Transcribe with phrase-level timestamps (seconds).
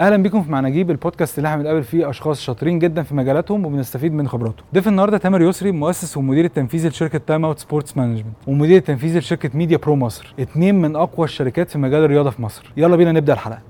[0.00, 3.66] أهلا بيكم في مع نجيب البودكاست اللي إحنا بنقابل فيه أشخاص شاطرين جدا في مجالاتهم
[3.66, 4.66] وبنستفيد من خبراتهم.
[4.74, 9.50] ضيف النهارده تامر يسري مؤسس ومدير التنفيذي لشركة Time Out Sports Management ومدير التنفيذي لشركة
[9.54, 12.72] Media Pro مصر اتنين من أقوى الشركات في مجال الرياضة في مصر.
[12.76, 13.60] يلا بينا نبدأ الحلقة.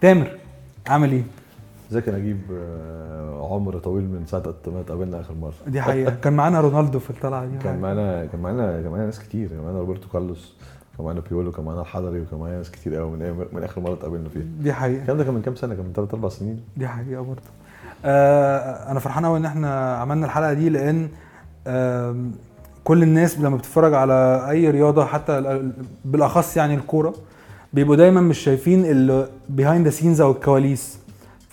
[0.00, 0.30] تامر
[0.86, 1.22] عامل إيه؟
[1.90, 6.14] ازيك يا نجيب آه، عمر طويل من ساعة ما اتقابلنا آخر مرة؟ دي حقيقة.
[6.22, 7.58] كان معانا رونالدو في الطلعة دي.
[7.58, 9.48] كان معانا كان معانا كان معانا ناس كتير.
[9.48, 10.54] كان معانا روبرتو كارلوس
[10.96, 13.92] كان معانا بيولو كان معانا الحضري وكان معانا ناس كتير قوي من من آخر مرة
[13.92, 14.42] اتقابلنا فيها.
[14.60, 15.00] دي حقيقة.
[15.00, 16.60] الكلام ده كان من كام سنة؟ كان من ثلاث أربع سنين.
[16.76, 17.40] دي حقيقة برضه.
[18.04, 21.08] آه أنا فرحان قوي إن إحنا عملنا الحلقة دي لأن
[21.66, 22.16] آه
[22.84, 25.72] كل الناس لما بتتفرج على أي رياضة حتى ال-
[26.04, 27.14] بالأخص يعني الكورة
[27.72, 30.98] بيبقوا دايما مش شايفين ال behind the scenes أو الكواليس.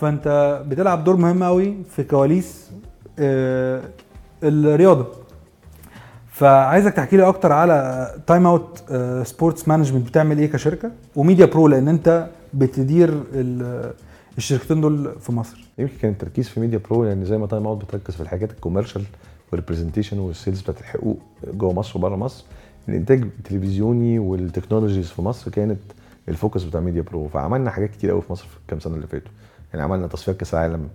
[0.02, 2.70] فانت بتلعب دور مهم قوي في كواليس
[3.18, 3.82] آه
[4.42, 5.06] الرياضة.
[6.30, 8.84] فعايزك تحكي لي أكتر على Time Out
[9.26, 13.92] Sports Management بتعمل إيه كشركة و Media Pro لأن أنت بتدير ال-
[14.38, 15.64] الشركتين دول في مصر.
[15.78, 18.55] يمكن كان التركيز في Media Pro لأن زي ما Time Out بتركز في الحاجات ال
[18.55, 19.02] commercial
[19.52, 21.18] وال representation وال sales بتاعت الحقوق
[21.54, 22.44] جوه مصر وبره مصر.
[22.88, 25.78] الإنتاج التلفزيوني وال technologies في مصر كانت
[26.28, 29.06] ال focus بتاع Media Pro فعملنا حاجات كتير قوي في مصر في الكام سنة اللي
[29.06, 29.32] فاتوا.
[29.72, 30.88] يعني عملنا تصفيات كأس العالم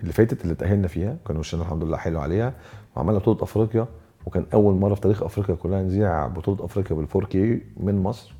[0.00, 2.52] اللي فاتت اللي تأهلنا فيها كان وشنا الحمد لله حلو عليها
[2.96, 3.86] وعملنا بطولة أفريقيا
[4.26, 8.34] وكان أول مرة في تاريخ أفريقيا كلها نذيع بطولة أفريقيا بال 4K من مصر.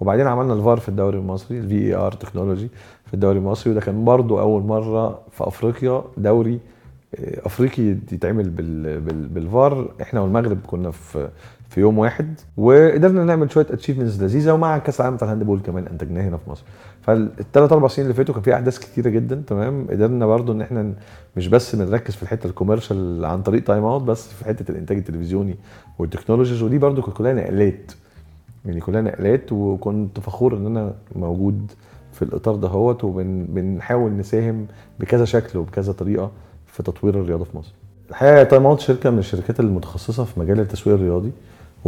[0.00, 2.68] وبعدين عملنا الفار في الدوري المصري ال VAR technology
[3.06, 6.60] في الدوري المصري وده كان برضو أول مرة في أفريقيا دوري
[7.14, 9.94] آه، أفريقي يتعمل بال بال بالفار.
[10.02, 11.28] إحنا والمغرب كنا في
[11.68, 15.86] في يوم واحد وقدرنا نعمل شوية achievements لذيذة ومع كأس العالم بتاع ال handball كمان
[15.86, 16.62] أنتجناه هنا في مصر.
[17.02, 20.92] فالثلاث أربع سنين اللي فاتوا كان في أحداث كتيرة جدا تمام؟ قدرنا برضو إن إحنا
[21.36, 24.96] مش بس بنركز في الحتة ال commercial عن طريق Time Out بس في حتة الإنتاج
[24.96, 25.56] التلفزيوني
[25.98, 27.92] وال technologies ودي برضو كانت كلها نقلات.
[28.66, 31.72] يعني كلها نقلات وكنت فخور إن أنا موجود
[32.12, 34.66] في الإطار دهوت وبنحاول نساهم
[35.00, 36.30] بكذا شكل وبكذا طريقة
[36.66, 37.72] في تطوير الرياضة في مصر.
[38.10, 41.30] الحقيقة Time Out شركة من الشركات المتخصصة في مجال التسويق الرياضي.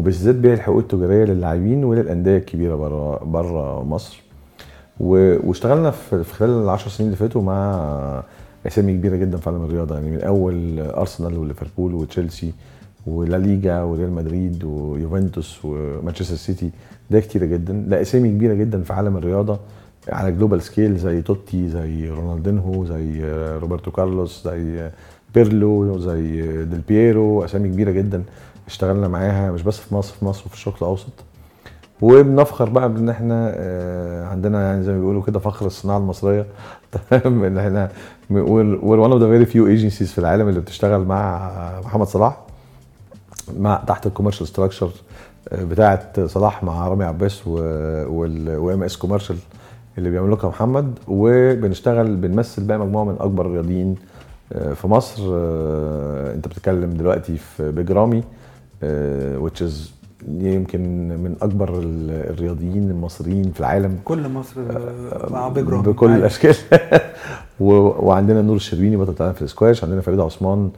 [0.00, 4.22] وبالذات بيع الحقوق التجارية للاعبين وللأندية الكبيرة بره بره مصر.
[5.00, 8.22] واشتغلنا في خلال العشر سنين اللي فاتوا مع
[8.66, 9.94] أسامي كبيرة جدا في عالم الرياضة.
[9.94, 12.52] يعني من أول أرسنال وليفربول وتشيلسي
[13.06, 16.70] ولا ليجا وريال مدريد ويوفنتوس ومانشستر سيتي.
[17.10, 17.84] ده كتيرة جدا.
[17.88, 19.58] لا أسامي كبيرة جدا في عالم الرياضة
[20.08, 23.24] على global scale زي توتي زي رونالدينهو زي
[23.58, 24.90] روبرتو كارلوس زي
[25.34, 28.22] بيرلو زي ديل بييرو أسامي كبيرة جدا.
[28.70, 31.12] اشتغلنا معاها مش بس في مصر في مصر وفي الشرق الأوسط.
[32.02, 36.46] وبنفخر بقى بإن إحنا آه، عندنا يعني زي ما بيقولوا كده فخر الصناعة المصرية.
[37.10, 37.90] تمام إن إحنا
[38.30, 41.50] we're one of the very few agencies في العالم اللي بتشتغل مع
[41.84, 42.40] محمد صلاح
[43.58, 44.90] مع تحت ال commercial structure
[45.52, 49.36] بتاعه صلاح مع رامي عباس و MS Commercial
[49.98, 50.98] اللي بيعملوها محمد.
[51.08, 53.96] وبنشتغل بنمثل بقى مجموعة من أكبر الرياضيين
[54.52, 55.22] آه، في مصر.
[55.32, 58.22] آه، أنت بتتكلم دلوقتي في بيج رامي
[59.44, 59.72] which is
[60.28, 64.60] يمكن من أكبر ال- الرياضيين المصريين في العالم كل مصر
[65.30, 66.54] مع بيج رام بكل الأشكال.
[67.60, 70.70] وعندنا نور الشربيني بطل العالم في الاسكواش عندنا فريده عثمان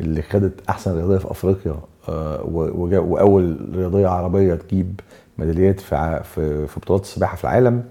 [0.00, 1.74] اللي خدت أحسن رياضية في أفريقيا
[2.08, 2.40] آه،.
[2.44, 5.00] وأول رياضية عربية تجيب
[5.38, 6.20] ميداليات في.
[6.34, 6.66] في...
[6.66, 7.82] في بطولات السباحة في العالم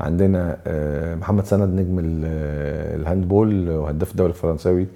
[0.00, 4.86] عندنا آه، محمد سند نجم ال- آه، الهاندبول وهداف الدوري الفرنساوي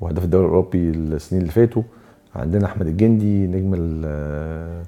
[0.00, 1.82] وهداف الدوري الأوروبي السنين اللي فاتوا
[2.36, 4.82] عندنا أحمد الجندي نجم آه،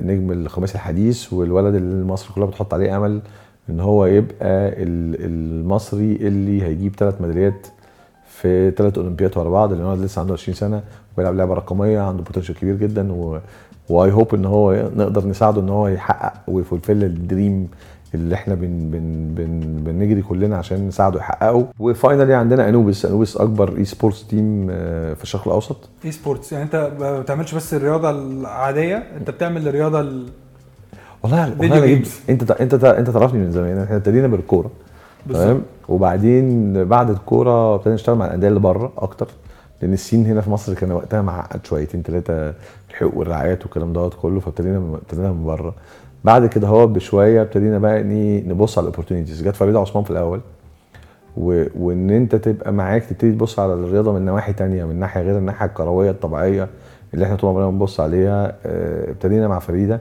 [0.00, 3.20] نجم الخماسي الحديث والولد اللي مصر كلها بتحط عليه أمل
[3.70, 7.66] إن هو يبقى ال- المصري اللي هيجيب ثلاث ميداليات
[8.26, 10.82] في ثلاث أولمبيات ورا بعض لأن هو لسه عنده 20 سنة
[11.18, 13.38] ويلعب لعبة رقمية عنده potential كبير جدا و
[13.88, 17.68] I hope إن هو نقدر نساعده إن هو يحقق وي fulfill ال dream
[18.14, 21.66] اللي إحنا بن بن بن بنجري كلنا عشان نساعده يحققه.
[21.78, 24.66] و finally عندنا Anubis Anubis أكبر esports team
[25.14, 25.88] في الشرق الأوسط.
[26.04, 30.26] esports يعني أنت ما بتعملش بس الرياضة العادية أنت بتعمل الرياضة ال...
[31.22, 32.20] والله والله أنا games.
[32.30, 33.78] أنت أنت أنت تعرفني من زمان.
[33.78, 34.70] إحنا ابتدينا بالكورة.
[35.28, 39.28] تمام؟ وبعدين بعد الكورة ابتدينا نشتغل مع الأندية اللي بره أكتر.
[39.82, 42.54] لأن السين هنا في مصر كان وقتها معقد شويتين ثلاثة
[42.90, 45.74] الحقوق والرعايات والكلام دوت كله فابتدينا ابتدينا من بره.
[46.24, 50.40] بعد كده هو بشوية ابتدينا بقى إيه نبص على الاوبورتونيتيز جت فريده عثمان في الأول.
[51.36, 51.64] و...
[51.78, 55.66] وإن أنت تبقى معاك تبتدي تبص على الرياضة من نواحي تانية من ناحية غير الناحيه
[55.66, 56.68] الكروية الطبيعية
[57.14, 58.56] اللي إحنا طول عمرنا بنبص عليها.
[58.66, 60.00] آه، ابتدينا مع فريدة.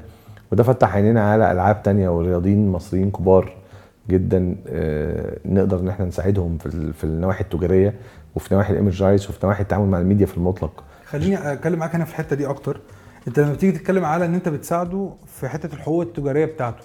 [0.51, 3.53] وده فتح عينينا على ألعاب تانية ورياضيين مصريين كبار
[4.09, 4.55] جدا.
[4.69, 7.93] آه، نقدر إن إحنا نساعدهم في في النواحي التجارية
[8.35, 10.83] وفي نواحي ال image rights وفي نواحي التعامل مع الميديا في المطلق.
[11.05, 12.79] خليني أتكلم معاك هنا في الحتة دي أكتر.
[13.27, 16.83] انت لما بتيجي تتكلم على ان انت بتساعده في حتة الحقوق التجارية بتاعته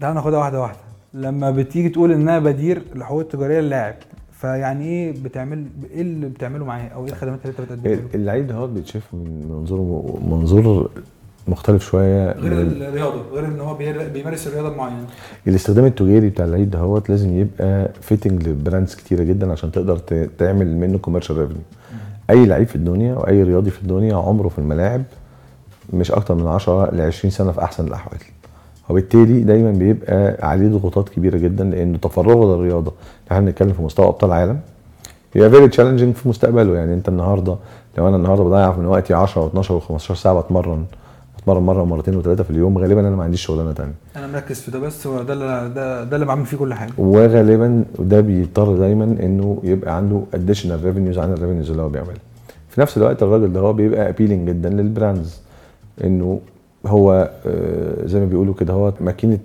[0.00, 0.78] تعال ناخدها واحدة واحدة.
[1.14, 3.94] لما بتيجي تقول ان أنا بدير الحقوق التجارية للاعب
[4.32, 8.46] فيعني إيه بتعمل إيه اللي بتعمله معاه أو إيه الخدمات اللي انت بتقدمها له؟ اللعيب
[8.46, 10.90] ده بيتشاف من منظور منظور
[11.48, 13.74] مختلف شوية غير من الرياضة غير ان هو
[14.12, 15.06] بيمارس الرياضة المعينه
[15.46, 19.98] الاستخدام التجاري بتاع اللعيب ده هو لازم يبقى fitting ل brands كتيرة جدا عشان تقدر
[20.38, 21.62] تعمل منه commercial revenue
[22.30, 25.02] أي لعيب في الدنيا وأي رياضي في الدنيا عمره في الملاعب
[25.92, 28.18] مش أكتر من 10 ل 20 سنة في أحسن الأحوال.
[28.88, 32.92] وبالتالي دايما بيبقى عليه ضغوطات كبيرة جدا لأنه تفرغه للرياضة.
[33.32, 34.58] إحنا بنتكلم في مستوى أبطال عالم.
[35.34, 36.76] هي very challenging في مستقبله.
[36.76, 37.56] يعني أنت النهارده
[37.98, 40.84] لو أنا النهارده بضيع من وقتي 10 و12 و15 ساعة بتمرن
[41.44, 44.70] بتمرن مرة ومرتين وثلاثه في اليوم غالبا أنا ما عنديش شغلانة ثانية أنا مركز في
[44.70, 46.92] ده بس هو ده اللي ده, ده اللي بعمل فيه كل حاجة.
[46.98, 52.14] وغالبا ده بيضطر دايما إنه يبقى عنده additional revenues عن ال revenues اللي هو بيعملها.
[52.68, 55.40] في نفس الوقت الراجل ده هو بيبقى appealing جدا لل brands
[56.04, 56.40] إنه
[56.86, 59.38] هو آه، زي ما بيقولوا كده هو ماكينة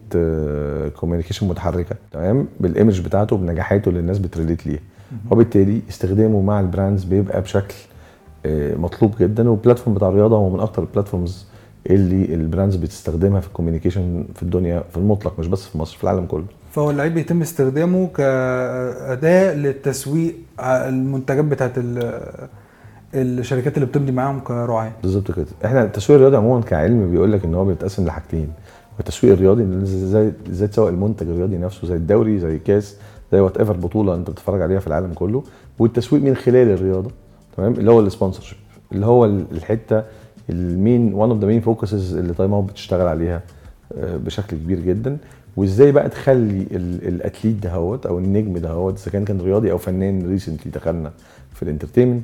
[0.96, 4.80] communication متحركة تمام؟ بال image بتاعته بنجاحاته اللي الناس بت relate ليه.
[5.31, 7.75] وبالتالي استخدامه مع ال brands بيبقى بشكل
[8.46, 11.46] آه، مطلوب جدا وال platform بتاع الرياضة هو من أكتر ال platforms
[11.89, 15.97] اللي ال brands بتستخدمها في ال communication في الدنيا في المطلق مش بس في مصر
[15.97, 22.47] في العالم كله؟ فهو اللعيب بيتم استخدامه كأداة للتسويق المنتجات بتاعت ال-
[23.15, 25.45] الشركات اللي بتمضي معاهم كراعي بالظبط كده.
[25.65, 28.50] إحنا التسويق الرياضي عموما كعلم بيقول لك إن هو بيتقسم لحاجتين.
[28.97, 29.81] والتسويق الرياضي إن
[30.50, 32.95] إزاي تسوق المنتج الرياضي نفسه زي الدوري زي كاس
[33.31, 35.44] زي whatever بطولة أنت بتتفرج عليها في العالم كله.
[35.80, 37.12] والتسويق من خلال الرياضة
[37.57, 38.57] تمام؟ اللي هو ال sponsorship
[38.91, 40.03] اللي هو ال- الحتة
[40.50, 43.42] ال main one of the main focuses اللي Time Out بتشتغل عليها
[43.98, 45.18] آه، بشكل كبير جدا.
[45.57, 49.78] وإزاي بقى تخلي ال- ال athlete دهوت أو النجم دهوت إذا كان كان رياضي أو
[49.78, 51.12] فنان recently دخلنا
[51.54, 52.24] في ال entertainment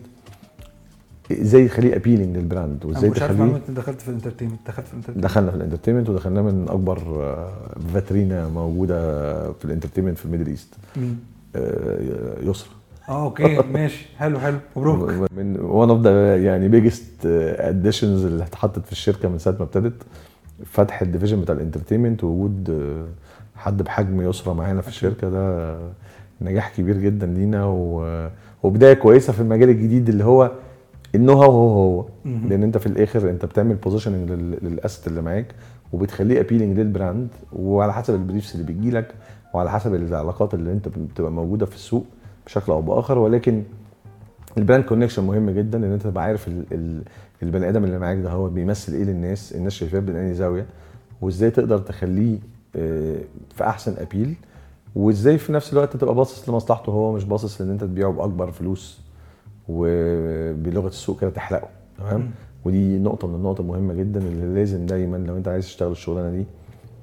[1.32, 4.88] إزاي تخليه appealing لل brand وإزاي مش عارف تخليه انت دخلت في ال entertainment دخلت
[4.88, 7.50] في ال entertainment دخلنا في ال entertainment ودخلناه من أكبر آه،
[7.94, 11.20] فاترينا موجودة في ال entertainment في ال Middle East مين؟
[11.56, 12.70] آه، يسرا
[13.10, 14.06] آه okay ماشي.
[14.18, 14.58] حلو حلو.
[14.76, 15.10] مبروك.
[15.38, 17.26] من one of the يعني biggest
[17.60, 19.94] additions اللي اتحطت في الشركة من ساعة ما ابتدت
[20.66, 22.86] فتح ال division بتاع ال entertainment ووجود
[23.56, 25.76] حد بحجم يسرا معانا في الشركة ده
[26.42, 28.30] نجاح كبير جدا لينا و-
[28.64, 30.52] وبداية كويسة في المجال الجديد اللي هو
[31.16, 31.70] ال know-how هو
[32.00, 32.06] هو.
[32.26, 34.32] لأن أنت في الآخر أنت بتعمل positioning
[34.64, 35.46] لل asset اللي معاك
[35.94, 39.08] وبتخليه appealing لل brand وعلى حسب ال briefs اللي بيجي لك
[39.54, 42.06] وعلى حسب العلاقات اللي أنت بتبقى موجودة في السوق.
[42.46, 43.64] بشكل أو بآخر ولكن
[44.58, 47.02] ال brand connection مهم جدا ان أنت تبقى عارف ال ال
[47.44, 50.66] البني آدم اللي معاك ده هو بيمثل إيه للناس الناس شايفاه من انهي زاوية
[51.22, 52.40] وإزاي تقدر تخليه
[52.76, 53.18] آه،
[53.56, 54.36] في أحسن appeal
[54.96, 59.00] وإزاي في نفس الوقت تبقى باصص لمصلحته هو مش باصص ان أنت تبيعه بأكبر فلوس
[59.70, 61.68] وبلغة السوق كده تحرقه.
[61.98, 62.32] تمام.
[62.66, 66.46] ودي نقطة من النقط المهمة جدا اللي لازم دايما لو أنت عايز تشتغل الشغلانة دي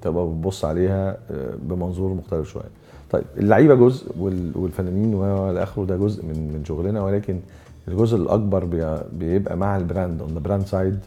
[0.02, 2.70] تبقى بتبص عليها آه، بمنظور مختلف شوية.
[3.12, 7.40] طيب اللعيبة جزء وال- والفنانين والى اخره ده جزء من من شغلنا ولكن
[7.88, 10.98] الجزء الأكبر بي- بيبقى مع ال brand on the brand side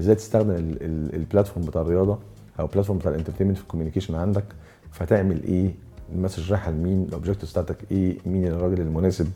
[0.00, 2.18] إزاي تستخدم ال- ال- ال platform بتاع الرياضة
[2.60, 4.44] أو ال platform بتاع ال entertainment في ال communication عندك؟
[4.92, 5.70] فتعمل إيه؟
[6.14, 9.26] ال message رايحه لمين؟ ال objective بتاعتك إيه؟ مين الراجل المناسب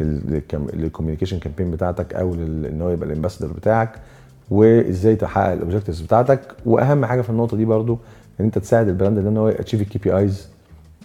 [0.00, 3.92] لل communication campaign بتاعتك أو إن هو يبقى ال ambassador بتاعك؟
[4.50, 7.98] وإزاي تحقق ال objectives بتاعتك؟ وأهم حاجة في النقطة دي برضو
[8.40, 10.48] إن أنت تساعد ال brand إن هو ي achieve ال KPIs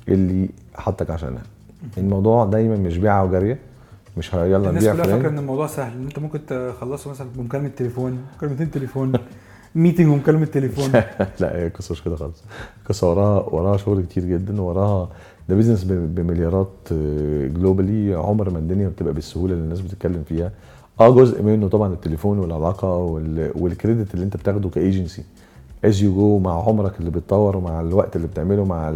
[0.10, 1.44] اللي حطك عشانها.
[1.98, 3.60] الموضوع دايما مش بيعة وجاريه
[4.18, 7.68] مش يلا الناس نبيع كلها فاكرة إن الموضوع سهل إن أنت ممكن تخلصه مثلا بمكالمة
[7.68, 9.12] تليفون مكالمتين تليفون
[9.76, 10.92] meeting ومكالمة تليفون.
[11.42, 12.44] لا هي قصة مش كده خالص.
[12.90, 15.10] قصة وراها وراها شغل كتير جدا وراها
[15.50, 16.70] ده business بمليارات
[17.54, 20.52] globally عمر ما الدنيا بتبقى بالسهولة اللي الناس بتتكلم فيها.
[21.00, 25.24] آه جزء منه طبعا التليفون والعلاقة وال- وال credit اللي أنت بتاخده ك agency
[25.86, 28.94] as you go مع عمرك اللي بتطور ومع الوقت اللي بتعمله مع.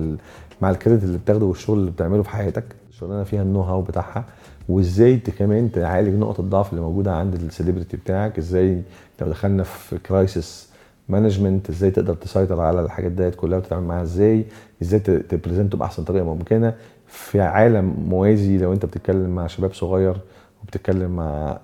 [0.61, 4.25] مع ال credit اللي بتاخده والشغل اللي بتعمله في حياتك الشغلانة فيها ال know-how بتاعها
[4.69, 8.81] وازاي كمان تعالج نقط الضعف اللي موجودة عند ال celebrity بتاعك إزاي
[9.21, 10.67] لو دخلنا في crisis
[11.09, 14.45] management إزاي تقدر تسيطر على الحاجات ديت كلها وتتعامل معاها إزاي
[14.81, 16.73] إزاي ت- ت present ه بأحسن طريقة ممكنة.
[17.07, 20.15] في عالم موازي لو انت بتتكلم مع شباب صغير
[20.63, 21.59] وبتتكلم مع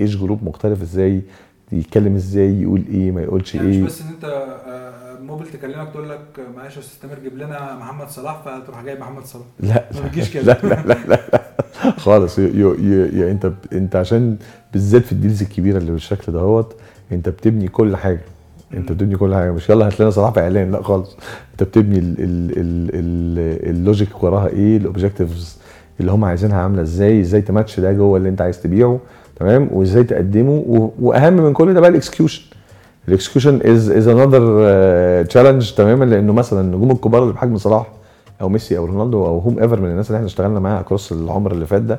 [0.00, 1.22] age group مختلف إزاي
[1.72, 3.84] يتكلم إزاي يقول إيه ما يقولش يعني مش إيه.
[3.84, 4.24] بس إن انت
[5.40, 6.20] Mobil تكلمك تقول لك
[6.56, 9.44] معلش يا أستاذ تامر جيب لنا محمد صلاح فتروح جايب محمد صلاح.
[9.60, 9.84] لا.
[9.94, 10.52] ما بتجيش كده.
[10.62, 11.42] لا لا لا لا, لا.
[11.98, 12.38] خالص.
[12.38, 14.36] you you you you انت انت عشان
[14.72, 16.76] بالذات في ال deals الكبيرة اللي بالشكل دهوت
[17.12, 18.20] انت بتبني كل حاجة.
[18.74, 19.50] انت بتبني كل حاجة.
[19.50, 20.70] مش يلا هات لنا صلاح في إعلان.
[20.70, 21.16] لا خالص.
[21.52, 25.58] انت بتبني ال- ال- ال- ال- logic وراها إيه ال objectives
[26.00, 29.00] اللي هم عايزينها عاملة إزاي إزاي تماتش ده جوه اللي انت عايز تبيعه
[29.36, 30.64] تمام؟ وإزاي تقدمه
[31.00, 32.42] وأهم من كل ده بقى ال execution
[33.08, 37.86] ال execution is is another challenge تماما لأنه مثلا النجوم الكبار اللي بحجم صلاح
[38.40, 41.66] أو ميسي أو رونالدو أو whomever من الناس اللي إحنا اشتغلنا معاها across العمر اللي
[41.66, 41.98] فات ده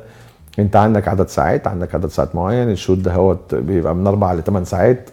[0.59, 4.33] أنت عندك عدد ساعات عندك عدد ساعات معين ال shoot ده هو بيبقى من أربع
[4.33, 5.09] لثمان ساعات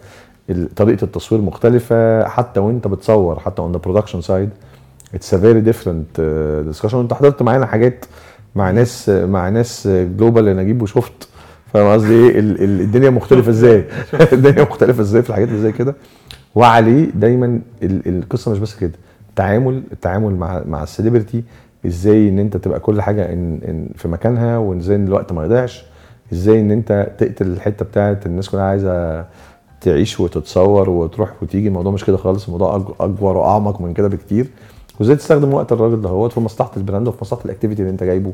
[0.75, 4.49] طريقة التصوير مختلفة حتى وأنت بتصور حتى on the production side
[5.15, 6.21] it's a very different
[6.67, 8.05] discussion وأنت حضرت معانا حاجات
[8.55, 11.28] مع ناس مع ناس global أنا نجيب وشفت.
[11.73, 13.83] فاهم قصدي إيه؟ ال- ال- الدنيا مختلفة إزاي؟
[14.33, 15.95] الدنيا مختلفة إزاي في الحاجات اللي زي كده؟
[16.55, 18.91] وعليه دايما ال- القصة مش بس كده.
[19.29, 21.43] التعامل التعامل مع مع ال celebrity
[21.85, 25.85] إزاي إن أنت تبقى كل حاجة إن إن في مكانها وإزاي إن الوقت ما يضيعش
[26.33, 29.25] إزاي إن أنت تقتل الحتة بتاعت الناس كلها عايزة
[29.81, 31.67] تعيش وتتصور وتروح وتيجي.
[31.67, 34.47] الموضوع مش كده خالص الموضوع أكبر وأعمق من كده بكتير.
[34.99, 38.03] وإزاي تستخدم وقت الراجل دهوت في مصلحة ال brand وفي مصلحة ال activity اللي أنت
[38.03, 38.33] جايبه.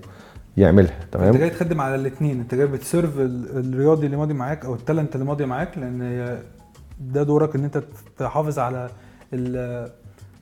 [0.58, 4.34] يعملها انت تمام جاي تخدم على الاثنين انت جاي بت serve ال- الرياضي اللي ماضي
[4.34, 6.38] معاك أو ال talent اللي ماضي معاك لأن
[7.14, 7.84] ده دورك ان انت
[8.18, 8.90] تحافظ على
[9.34, 9.90] ال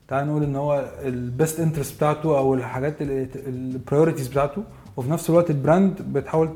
[0.07, 2.95] تعال نقول ان هو ال best interest بتاعته أو الحاجات
[3.47, 4.63] ال priorities بتاعته
[4.97, 6.49] وفي نفس الوقت ال brand بتحاول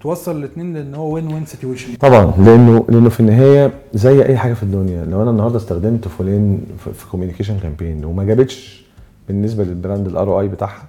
[0.00, 4.62] توصل الاثنين لأن هو win-win situation طبعا لأنه لأنه في النهاية زي أي حاجة في
[4.62, 6.60] الدنيا لو أنا النهارده استخدمت فلان
[6.94, 8.84] في communication campaign وما جابتش
[9.28, 10.82] بالنسبة لل brand ال ROI بتاعها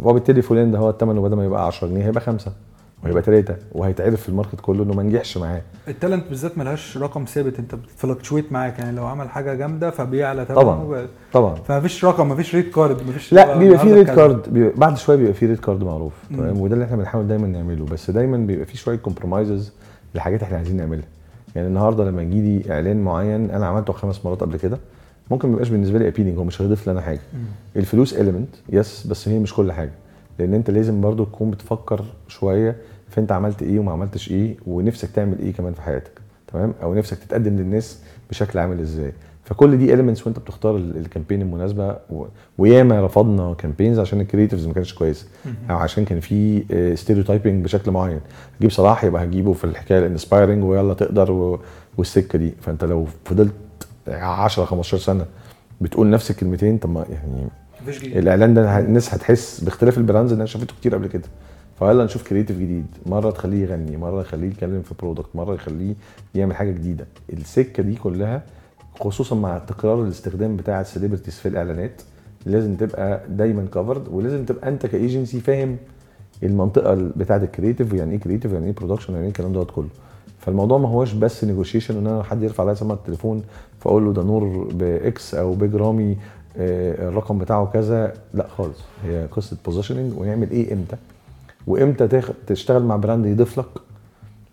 [0.00, 2.52] وبالتالي فلان ده هو الثمن بدل ما يبقى 10 جنيه هيبقى خمسة
[3.04, 6.98] وهيبقى ثلاثة وهيتعرف في ال market كله إنه ما نجحش معاه ال talent بالذات ملهاش
[6.98, 10.82] رقم ثابت أنت بت fluctuate معاك يعني لو عمل حاجة جامدة فبيعلى تمامه طبعاً.
[10.82, 14.06] وب- طبعا فمفيش رقم مفيش rate card مفيش لا بيبقى في rate.
[14.06, 16.12] card بيبقى بعد شوية بيبقى في rate card معروف.
[16.30, 19.72] تمام وده اللي إحنا بنحاول دايما نعمله بس دايما بيبقى في شوية compromises
[20.14, 21.04] لحاجات إحنا عايزين نعملها
[21.56, 24.78] يعني النهارده لما يجي لي إعلان معين أنا عملته خمس مرات قبل كده
[25.30, 27.20] ممكن ما يبقاش بالنسبة لي appealing هو مش هيضيف لي أنا حاجة.
[27.34, 27.40] مم.
[27.76, 29.92] الفلوس element yes بس هي مش كل حاجة.
[30.38, 32.76] لأن أنت لازم برضو تكون بتفكر شوية
[33.08, 36.10] في أنت عملت إيه وما عملتش إيه ونفسك تعمل إيه كمان في حياتك.
[36.52, 37.98] تمام؟ أو نفسك تتقدم للناس
[38.30, 39.12] بشكل عامل إزاي.
[39.44, 41.96] فكل دي elements وأنت بتختار ال- campaign المناسبة.
[42.10, 42.24] و...
[42.58, 45.26] وياما رفضنا campaigns عشان ال creatives ما كانتش كويسة.
[45.70, 46.64] أو عشان كان في
[46.96, 48.20] stereotyping بشكل معين.
[48.58, 51.60] هجيب صلاح يبقى هجيبه في الحكاية ال inspiring ويلا تقدر و...
[51.98, 52.52] والسكة دي.
[52.60, 53.52] فأنت لو فضلت
[54.08, 55.26] 10 15 سنة.
[55.80, 56.78] بتقول نفس الكلمتين.
[56.78, 57.48] طب ما يعني
[58.18, 61.28] الإعلان ده الناس هتحس باختلاف ال brands اللي أنا شافته كتير قبل كده.
[61.78, 62.86] فيلا نشوف creative جديد.
[63.06, 65.94] مرة تخليه يغني مرة تخليه يتكلم في product مرة يخليه
[66.34, 67.06] يعمل حاجة جديدة.
[67.32, 68.42] السكة دي كلها
[69.00, 72.02] خصوصا مع تكرار الاستخدام بتاع ال celebrities في الإعلانات
[72.46, 75.76] لازم تبقى دايما كفرد ولازم تبقى أنت كايجنسي فاهم
[76.42, 79.88] المنطقة بتاعه ال creative ويعني إيه creative يعني إيه production يعني إيه الكلام دوت كله.
[80.38, 83.42] فالموضوع ما هوش بس نيجوشيشن إن أنا حد يرفع عليا سماعة التليفون
[83.80, 86.16] فأقول له ده نور باكس أو بيج رامي
[86.56, 88.78] آه، الرقم بتاعه كذا لا خالص.
[89.04, 90.96] هي قصة positioning ونعمل إيه إمتى؟
[91.66, 93.66] وإمتى تشتغل مع brand يضيف لك؟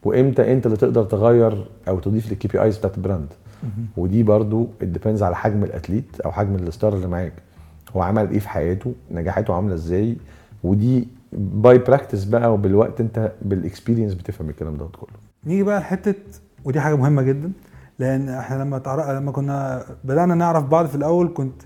[0.03, 3.27] وإمتى أنت اللي تقدر تغير أو تضيف لل KPIs بتاعت ال brand؟
[3.97, 7.33] ودي برضو depends على حجم ال athlete أو حجم ال star اللي معاك.
[7.95, 10.15] هو عمل إيه في حياته؟ نجاحاته عاملة إزاي؟
[10.63, 15.09] ودي by practice بقى وبالوقت أنت بال experience بتفهم الكلام دوت كله.
[15.45, 16.15] نيجي بقى لحتة
[16.65, 17.51] ودي حاجة مهمة جدا
[17.99, 21.61] لأن إحنا لما تعرف لما كنا بدأنا نعرف بعض في الأول كنت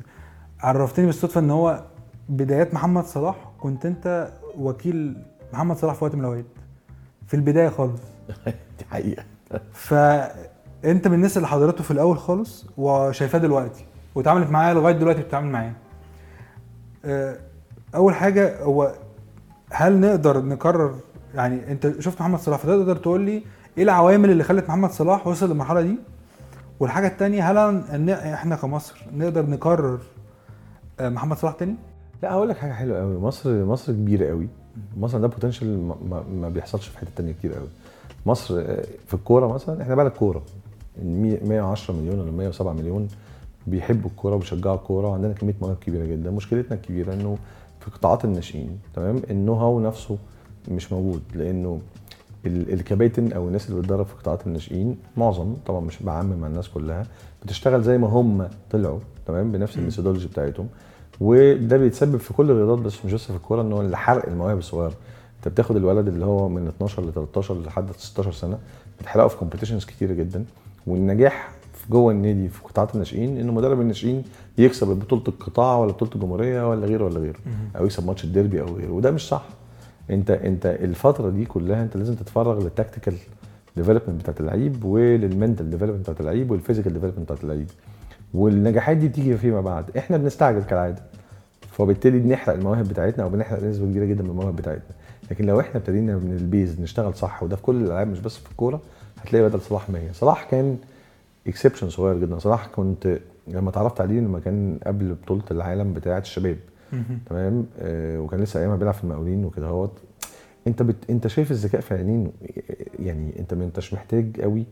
[0.60, 1.84] عرفتني بالصدفة إن هو
[2.30, 5.18] بدايات محمد صلاح كنت أنت وكيل
[5.54, 6.46] محمد صلاح في وقت من الأوقات.
[7.28, 8.02] في البداية خالص.
[8.80, 9.24] دي حقيقة.
[9.74, 15.52] فانت من الناس اللي حضرته في الأول خالص وشايفاه دلوقتي واتعاملت معاه لغاية دلوقتي بتتعامل
[15.52, 15.72] معاه.
[17.06, 17.36] آه،
[17.96, 18.94] أول حاجة هو
[19.72, 20.96] هل نقدر نكرر
[21.36, 23.44] يعني أنت شفت محمد صلاح فتقدر تقول لي
[23.80, 25.96] إيه العوامل اللي خلت محمد صلاح وصل للمرحلة دي؟
[26.80, 30.00] والحاجة التانية هل إحنا كمصر نقدر نكرر
[31.00, 31.76] آه، محمد صلاح تاني؟
[32.24, 34.48] لا هقول لك حاجة حلوة قوي مصر مصر كبيرة قوي
[34.98, 37.68] مصر ده بوتنشال ما, ما- بيحصلش في حتة تانية كتير قوي
[38.26, 40.42] مصر آه، في الكورة مثلا إحنا بلد كورة.
[40.98, 43.08] المية- 110 مليون ولا 107 مليون
[43.68, 46.32] بيحبوا الكورة وبيشجعوا الكورة وعندنا كمية مواهب كبيرة جدا.
[46.32, 47.38] مشكلتنا الكبيرة إنه
[47.80, 50.18] في قطاعات الناشئين تمام؟ النو هاو نفسه
[50.72, 51.82] مش موجود لأنه
[52.46, 57.04] الكباتن أو الناس اللي بتدرب في قطاعات الناشئين معظم طبعا مش بعمم مع الناس كلها
[57.44, 60.68] بتشتغل زي ما هم طلعوا تمام؟ بنفس ال methodology بتاعتهم.
[61.20, 64.58] وده بيتسبب في كل الرياضات بس مش بس في الكورة إن هو اللي حرق المواهب
[64.58, 64.94] الصغيره
[65.38, 68.58] أنت بتاخد الولد اللي هو من 12 ل 13 لحد 16 سنة
[69.00, 70.46] بتحرقه في competitions كتيرة جدا.
[70.88, 74.24] والنجاح في جوه النادي في قطاعات الناشئين ان مدرب الناشئين
[74.58, 77.40] يكسب بطولة القطاع ولا بطولة الجمهورية ولا غيره ولا غيره.
[77.78, 78.92] أو يكسب ماتش الديربي أو غيره.
[78.92, 79.44] وده مش صح.
[80.10, 83.14] انت انت الفترة دي كلها انت لازم تتفرغ لل tactical
[83.78, 87.68] development بتاعت اللعيب ولل mental development بتاعت اللعيب وال physical development بتاعت اللعيب.
[88.34, 89.98] والنجاحات دي بتيجي فيما بعد.
[89.98, 91.02] إحنا بنستعجل كالعادة.
[91.72, 94.96] فبالتالي بنحرق المواهب بتاعتنا أو بنحرق نسبة كبيرة جدا من المواهب بتاعتنا.
[95.32, 98.38] لكن لو إحنا ابتدينا من ال base نشتغل صح وده في كل الألعاب مش بس
[98.38, 98.82] في الكورة
[99.22, 100.78] هتلاقي بدل صلاح 100 صلاح كان
[101.48, 102.40] exception صغير جدا.
[102.40, 106.58] صلاح كنت لما اتعرفت عليه لما كان قبل بطولة العالم بتاعة الشباب.
[107.26, 110.00] تمام؟ آه وكان لسه أيامها بيلعب في المقاولين وكده أهوت.
[110.68, 111.10] أنت بت...
[111.10, 112.32] أنت شايف الذكاء في عينين
[113.00, 114.66] يعني أنت ما أنتش محتاج قوي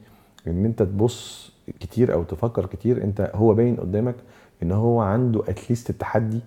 [0.47, 3.03] إن أنت تبص كتير أو تفكر كتير.
[3.03, 4.15] أنت هو باين قدامك
[4.63, 6.39] إن هو عنده اتليست التحدي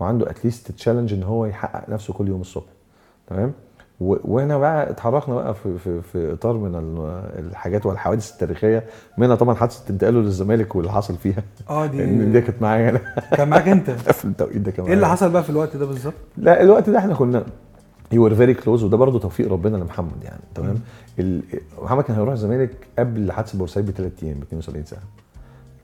[0.00, 2.70] وعنده اتليست تشالنج إن هو يحقق نفسه كل يوم الصبح.
[3.26, 3.52] تمام؟
[4.00, 8.84] وهنا بقى اتحركنا بقى في في, في اطار من ال- الحاجات والحوادث التاريخية
[9.18, 11.42] منها طبعا حادثة انتقاله للزمالك واللي حصل فيها.
[11.70, 12.90] آه لأن دي دي كانت معايا.
[12.90, 13.00] أنا
[13.36, 13.90] كان معاك أنت.
[14.20, 16.98] في التوقيت ده كمان إيه اللي حصل بقى في الوقت ده بالظبط؟ لا الوقت ده
[16.98, 17.44] إحنا كنا
[18.12, 20.76] we are very close وده برضه توفيق ربنا لمحمد يعني تمام؟
[21.82, 25.02] محمد كان هيروح الزمالك قبل حادثة بورسعيد بثلاث أيام ب 72 ساعة.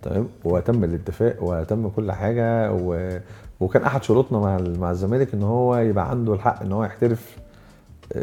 [0.02, 3.18] تمام؟ وتم الاتفاق وتم كل حاجة و...
[3.60, 7.36] وكان أحد شروطنا مع مع الزمالك إن هو يبقى عنده الحق إن هو يحترف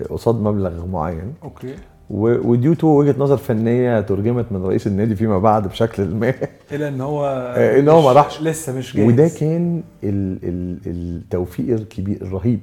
[0.09, 1.33] قصاد مبلغ معين.
[1.43, 1.75] okay.
[2.09, 6.33] وديو تو وجهة نظر فنية ترجمت من رئيس النادي فيما بعد بشكل ما.
[6.71, 7.25] إلى إن هو
[7.57, 8.41] آه، إن هو ما راحش.
[8.41, 9.07] لسه مش جاهز.
[9.13, 12.59] وده كان ال ال التوفيق الكبير الرهيب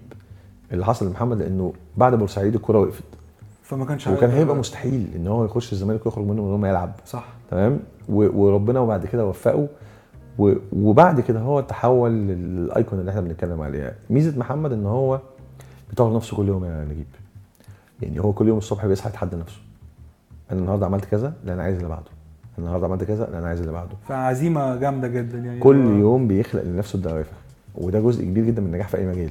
[0.72, 3.04] اللي حصل لمحمد لأنه بعد بورسعيد الكوره وقفت.
[3.62, 6.92] فما كانش وكان هيبقى مستحيل إن هو يخش الزمالك ويخرج منه من غير ما يلعب.
[7.06, 7.24] صح.
[7.50, 9.68] تمام؟ وربنا وبعد كده وفقه.
[10.72, 13.92] وبعد كده هو تحول للأيكون اللي إحنا بنتكلم عليها.
[14.10, 15.20] ميزة محمد إن هو
[15.90, 17.06] بيطور نفسه كل يوم يا نجيب.
[18.02, 19.58] يعني هو كل يوم الصبح بيصحى يتحدى نفسه.
[20.52, 22.06] أنا النهارده عملت كذا لا أنا عايز اللي بعده.
[22.58, 23.90] أنا النهارده عملت كذا لا أنا عايز اللي بعده.
[24.08, 25.60] فعزيمة جامدة جدا يعني.
[25.60, 27.32] كل هو- يوم بيخلق لنفسه الدوافع.
[27.74, 29.30] وده جزء كبير جدا من النجاح في أي مجال.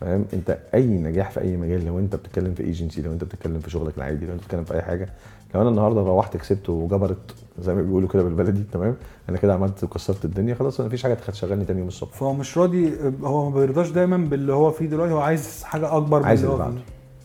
[0.00, 3.60] فاهم أنت أي نجاح في أي مجال لو أنت بتتكلم في ايجنسي لو أنت بتتكلم
[3.60, 5.08] في شغلك العادي لو أنت بتتكلم في أي حاجة
[5.54, 8.96] لو أنا النهارده روحت كسبت وجبرت زي ما بيقولوا كده بالبلدي تمام؟
[9.28, 12.12] أنا كده عملت وكسرت الدنيا خلاص ما فيش حاجة تشغلني تاني يوم الصبح.
[12.12, 12.92] فهو مش راضي
[13.22, 16.56] هو ما بيرضاش دايما باللي هو فيه دلوقتي هو عايز حاجة أكبر من عايز اللي
[16.56, 16.74] بعده.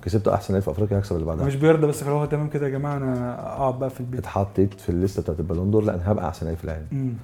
[0.01, 1.45] كسبت أحسن نادي في أفريقيا هكسب اللي بعدها.
[1.45, 4.19] مش بيرضى بس هو تمام كده يا جماعة أنا أقعد بقى في البيت.
[4.19, 7.15] اتحطيت في الليستة بتاعت البالون دور لا أنا هبقى أحسن نادي في العالم.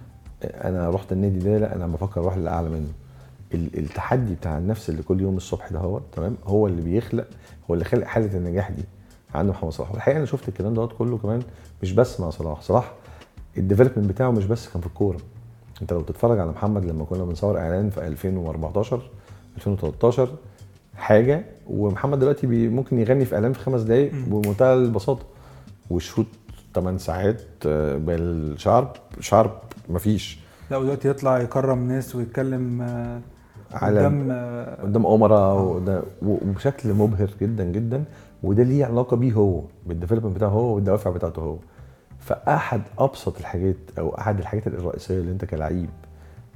[0.44, 2.88] أنا رحت النادي ده لأ أنا بفكر أروح للأعلى منه.
[3.54, 7.28] ال- التحدي بتاع النفس اللي كل يوم الصبح ده هو تمام؟ هو اللي بيخلق
[7.70, 8.84] هو اللي خلق حالة النجاح دي.
[9.34, 9.92] عند محمد صلاح.
[9.92, 11.42] والحقيقة أنا شفت الكلام دوت كله كمان
[11.84, 12.62] مش بس مع صلاح.
[12.62, 12.92] صلاح
[13.58, 15.18] ال development بتاعه مش بس كان في الكورة.
[15.82, 19.02] أنت لو تتفرج على محمد لما كنا بنصور إعلان في 2014
[19.58, 20.30] 2013
[20.96, 25.26] حاجة ومحمد دلوقتي ممكن يغني في إعلان في خمس دقايق بمنتهى البساطة.
[25.90, 26.26] وال shoot
[26.76, 28.88] 8 ساعات آه، بالشارب
[29.20, 29.52] شارب
[29.90, 30.40] مفيش.
[30.72, 33.22] لا ودلوقتي يطلع يكرم ناس ويتكلم آه،
[33.74, 35.82] على قدام آه، قدام امراء
[36.22, 38.04] وبشكل مبهر جدا جدا.
[38.46, 41.58] وده ليه علاقة بيه هو بال development بتاعه هو والدوافع بتاعته هو.
[42.20, 45.90] فأحد أبسط الحاجات أو أحد الحاجات الرئيسية اللي أنت كلعيب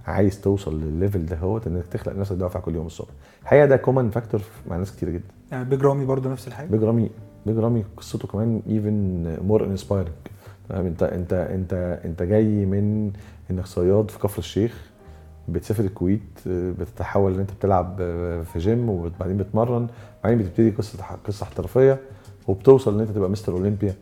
[0.07, 3.09] عايز توصل للل level ده هو إنك تخلق لنفسك دوافع كل يوم الصبح.
[3.41, 5.33] الحقيقة ده common factor مع ناس كتير جدا.
[5.51, 6.67] يعني بيج رامي برضه نفس الحاجة.
[6.67, 7.09] بيج رامي
[7.45, 10.13] بيج رامي قصته كمان even more inspiring
[10.71, 13.11] أنت أنت أنت أنت جاي من
[13.51, 14.88] إنك صياد في كفر الشيخ.
[15.51, 19.87] بتسافر الكويت آه، بتتحول إن أنت بتلعب آه، في جيم وبعدين بتمرن
[20.23, 21.99] بعدين بتبتدي قصة قصة احترافية
[22.47, 23.93] وبتوصل إن أنت تبقى مستر أولمبيا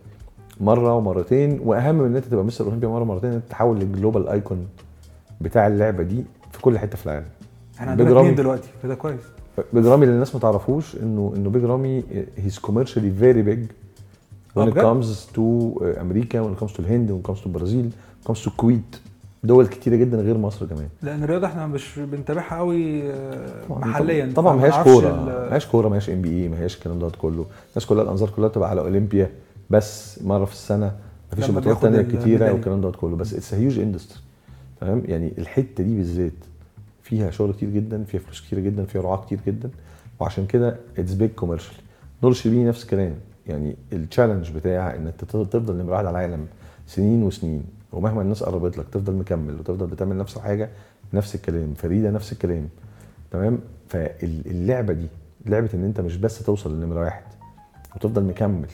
[0.62, 3.92] مرة ومرتين وأهم من إن أنت تبقى مستر أولمبيا مرة ومرتين إن أنت تتحول لل
[3.92, 4.68] global icon
[5.42, 7.26] بتاع اللعبة دي في كل حتة في العالم.
[7.80, 9.22] إحنا عندنا اتنين دلوقتي فده كويس.
[9.74, 12.04] بيج رامي اللي الناس ما تعرفوش إنه إنه بيج رامي
[12.38, 13.66] he's commercially very big
[14.56, 15.40] when آه it comes to
[16.02, 18.48] أمريكا when it comes to الهند when it comes to البرازيل when it comes to
[18.48, 18.96] الكويت
[19.48, 20.88] دول كتيرة جدا غير مصر كمان.
[21.04, 25.88] لأن الرياضة إحنا مش بنتابعها قوي آه، محليا طبعا ما هياش كورة ما هياش كورة
[25.90, 27.46] ما هياش NBA ما هياش الكلام دوت كله.
[27.72, 29.30] الناس كلها الأنظار كلها بتبقى على أولمبيا
[29.70, 30.92] بس مرة في السنة.
[31.34, 32.52] مفيش لما بطولات تانية كتيرة.
[32.54, 33.16] والكلام دوت كله.
[33.16, 34.20] بس it's huge industry
[34.82, 36.32] تمام؟ يعني الحتة دي بالذات
[37.04, 39.70] فيها شغل كتير جدا فيها فلوس كتير جدا فيها رعاة كتير جدا.
[40.20, 41.76] وعشان كده it's big commercial
[42.24, 43.14] نور شربيني نفس الكلام.
[43.48, 46.46] يعني ال challenge بتاع إنك تفضل نمره واحد على العالم
[46.88, 47.64] سنين وسنين.
[47.92, 50.70] ومهما الناس قربت لك تفضل مكمل وتفضل بتعمل نفس الحاجة
[51.14, 52.70] نفس الكلام فريدة نفس الكلام
[53.32, 55.08] تمام؟ فاللعبة دي
[55.46, 57.24] لعبة إن أنت مش بس توصل لنمرة واحد
[57.96, 58.68] وتفضل مكمل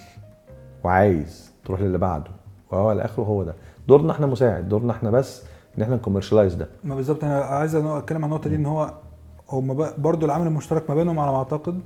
[0.83, 2.31] وعايز تروح للي بعده.
[2.71, 3.53] وهو على آخره هو ده.
[3.87, 5.43] دورنا إحنا مساعد دورنا إحنا بس
[5.77, 6.67] إن إحنا نكوميرشلايز ده.
[6.83, 8.93] ما بالظبط أنا عايز أنا أتكلم عن النقطة دي إن هو
[9.49, 11.79] هم برضه العامل المشترك ما بينهم على ما أعتقد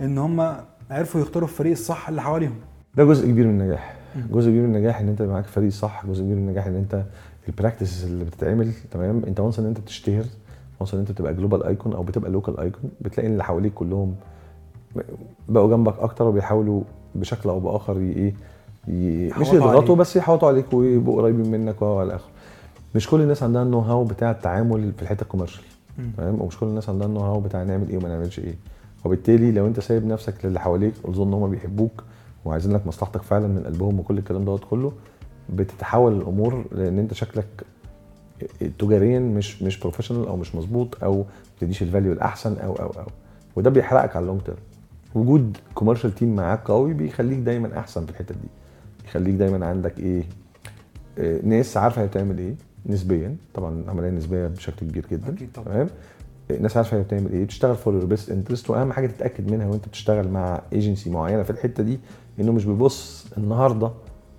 [0.00, 0.56] إن هم
[0.90, 2.54] عرفوا يختاروا الفريق الصح اللي حواليهم.
[2.94, 3.95] ده جزء كبير من النجاح.
[4.32, 7.02] جزء كبير من النجاح إن أنت معاك فريق صح جزء كبير من النجاح إن أنت
[7.48, 10.24] ال practice اللي بتتعمل تمام أنت once إن أنت بتشتهر
[10.80, 13.72] و once إن أنت بتبقى global icon أو بتبقى local icon بتلاقي إن اللي حواليك
[13.74, 14.14] كلهم
[15.48, 16.82] بقوا جنبك أكتر وبيحاولوا
[17.14, 18.34] بشكل أو بآخر إيه.
[19.40, 19.96] مش يضغطوا.
[19.96, 22.30] بس يحوطوا عليك ويبقوا قريبين منك والى اخره
[22.94, 25.62] مش كل الناس عندها ال know-how بتاع التعامل في الحتة ال commercial.
[26.16, 28.54] تمام ومش كل الناس عندها ال know-how بتاع نعمل إيه وما نعملش إيه
[29.04, 32.04] وبالتالي لو أنت سايب نفسك للي حواليك وتظن ان هم بيحبوك
[32.46, 34.92] وعايزين لك مصلحتك فعلا من قلبهم وكل الكلام دوت كله
[35.50, 37.46] بتتحول الأمور لأن أنت شكلك
[38.78, 41.24] تجاريا مش مش professional أو مش مظبوط أو ما
[41.58, 43.06] بتديش ال value الأحسن أو أو أو.
[43.56, 44.56] وده بيحرقك على ال long term
[45.14, 48.48] وجود commercial team معاك قوي بيخليك دايما أحسن في الحتة دي.
[49.04, 50.22] يخليك دايما عندك إيه؟
[51.18, 52.54] آه، ناس عارفة هي بتعمل إيه
[52.86, 53.36] نسبيا.
[53.54, 55.36] طبعا عملية نسبية بشكل كبير جدا.
[55.54, 55.86] تمام؟
[56.50, 57.44] آه، ناس عارفة هي بتعمل إيه.
[57.44, 61.50] بتشتغل for your best interest وأهم حاجة تتأكد منها وأنت بتشتغل مع ايجنسي معينة في
[61.50, 61.98] الحتة دي
[62.40, 63.90] إنه مش بيبص النهارده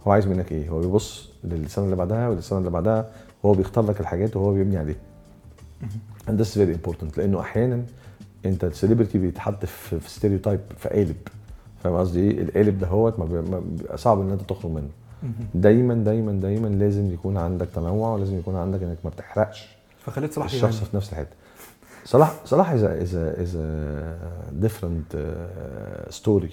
[0.07, 0.69] هو عايز منك إيه.
[0.69, 3.09] هو بيبص للسنة اللي بعدها وللسنة اللي بعدها
[3.43, 4.95] وهو بيختار لك الحاجات وهو بيبني عليها.
[6.27, 7.83] this is very important لأنه أحيانا
[8.45, 11.15] أنت ال celebrity بيتحط في في stereotype في قالب.
[11.83, 14.89] فاهم قصدي إيه؟ القالب ده هو بيبقى صعب إن أنت تخرج منه.
[15.55, 19.77] دايما دايما دايما لازم يكون عندك تنوع ولازم يكون عندك إنك ما بتحرقش.
[19.99, 20.83] فخليت صلاح الشخص.
[20.83, 21.35] في نفس الحتة.
[22.07, 23.57] صلاح صلاح is is is
[24.61, 25.11] different
[26.09, 26.49] story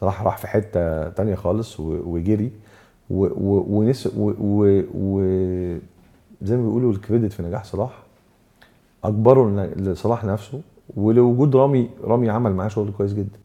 [0.00, 2.50] صلاح راح في حتة تانية خالص وجري
[3.10, 5.78] ونس و- و- و-
[6.42, 7.90] زي ما بيقولوا ال credit في نجاح صلاح
[9.04, 10.60] أجبره لن- لصلاح نفسه
[10.96, 13.38] ولوجود رامي رامي عمل معاه شغل كويس جدا.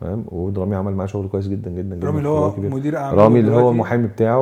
[0.00, 2.50] تمام وجود رامي عمل معاه شغل كويس جدا جدا جدا رامي اللي هو.
[2.76, 4.38] مدير أعمال رامي اللي هو المحامي بتاعه.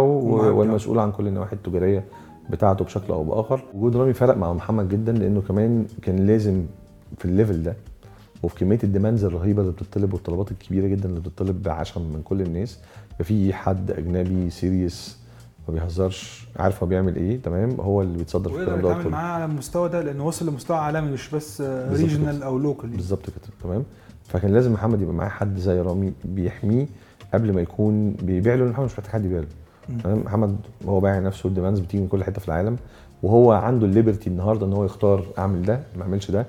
[0.58, 2.04] والمسؤول عن كل النواحي التجارية
[2.50, 3.62] بتاعته بشكل أو بآخر.
[3.74, 6.64] وجود رامي فرق مع محمد جدا لأنه كمان كان لازم
[7.18, 7.76] في ال level ده
[8.42, 12.42] وفي كمية ال demands الرهيبة اللي بتطلب والطلبات الكبيرة جدا اللي بتطلب بعشم من كل
[12.42, 12.78] الناس.
[13.12, 15.18] يبقى في حد أجنبي serious
[15.68, 19.10] ما بيهزرش عارف هو بيعمل إيه تمام؟ هو اللي بيتصدر في ويقدر الكلام ده كله
[19.12, 22.42] معاه على المستوى ده لأنه وصل لمستوى عالمي مش بس regional.
[22.42, 23.84] أو local بالظبط كده تمام؟
[24.24, 26.86] فكان لازم محمد يبقى معاه حد زي رامي بيحميه
[27.34, 29.46] قبل ما يكون بيبيع له محمد مش محتاج حد يبيع له.
[30.04, 32.76] تمام محمد هو بايع نفسه ال demands بتيجي من كل حتة في العالم
[33.22, 36.46] وهو عنده ال liberty النهارده إن هو يختار أعمل ده ما أعملش ده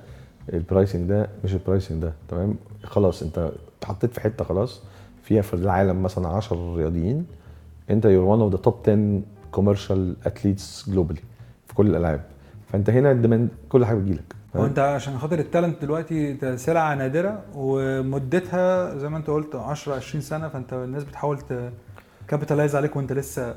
[0.53, 4.81] ال pricing ده مش ال pricing ده تمام؟ خلاص أنت اتحطيت في حتة خلاص.
[5.23, 7.25] فيها في العالم مثلا 10 رياضيين
[7.89, 9.21] أنت you're one of the top 10
[9.51, 11.19] commercial athletes globally
[11.67, 12.21] في كل الألعاب.
[12.71, 16.95] فأنت هنا ال demand كل حاجة بتجيلك هو أنت عشان خاطر ال talent دلوقتي سلعه
[16.95, 21.37] نادرة ومدتها زي ما أنت قلت 10 20 سنة فأنت الناس بتحاول
[22.29, 23.55] capitalize عليك وانت لسه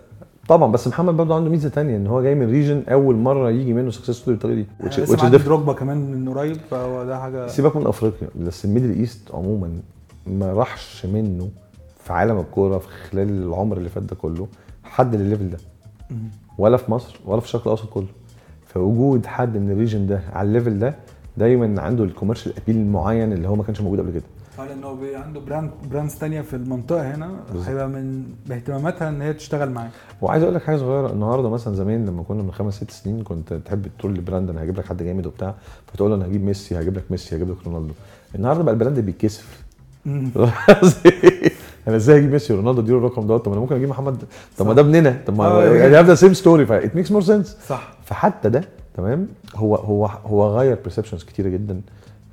[0.49, 3.73] طبعا بس محمد برضه عنده ميزة تانية إن هو جاي من region أول مرة يجي
[3.73, 5.45] منه success story بالطريقة دي is معدي different.
[5.45, 9.73] دروجبا كمان من قريب فهو ده حاجة سيبك من أفريقيا بس ال Middle East عموما
[10.27, 11.49] ما راحش منه
[12.05, 14.49] في عالم الكورة في خلال العمر اللي فات ده كله
[14.85, 15.59] حد للل level ده.
[16.59, 18.07] ولا في مصر ولا في الشرق الأوسط كله
[18.67, 20.95] فوجود حد من ال region ده على ال level ده
[21.37, 24.23] دايما عنده ال commercial appeal المعين اللي هو ما كانش موجود قبل كده
[24.63, 27.31] آه لأنه بي- عنده brand brands تانية في المنطقة هنا.
[27.67, 29.91] هيبقى من باهتماماتها إن هي تشتغل معاك.
[30.23, 31.11] وعايز أقول لك حاجة صغيرة.
[31.13, 34.63] النهارده مثلا زمان لما كنا من خمس ست سنين كنت تحب تقول لل brand أنا
[34.63, 35.55] هجيب لك حد جامد وبتاع
[35.93, 37.93] فتقول له أنا هجيب ميسي هجيب لك ميسي هجيب لك رونالدو.
[38.35, 39.63] النهارده بقى ال brand بيتكسف.
[41.89, 43.45] أنا إزاي أجيب ميسي ورونالدو؟ اديله الرقم دوت.
[43.45, 44.23] طب أنا ممكن أجيب محمد؟
[44.59, 44.73] طب ما.
[44.75, 45.21] ده ابننا.
[45.27, 47.93] طب ما آه، يعني the same story ف it makes more sense صح.
[48.05, 48.65] فحتى ده
[48.97, 51.81] تمام هو هو هو غير perceptions كتيرة جدا.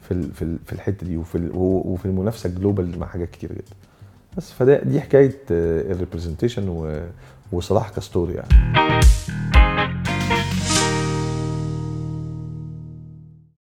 [0.09, 3.75] في في في الحتة دي وفي وفي المنافسة global مع حاجات كتيره جدا.
[4.37, 6.93] بس فده دي حكاية ال representation
[7.51, 8.49] وصلاح ك story يعني.